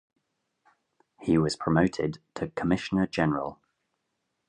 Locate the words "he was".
1.21-1.55